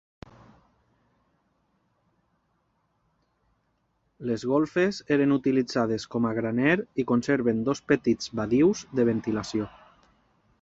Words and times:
Les 4.29 4.45
golfes 4.53 5.01
eren 5.17 5.35
utilitzades 5.37 6.07
com 6.17 6.29
a 6.31 6.33
graner 6.39 6.75
i 7.05 7.07
conserven 7.13 7.61
dos 7.69 7.83
petits 7.93 8.33
badius 8.41 8.83
de 9.01 9.07
ventilació. 9.13 9.69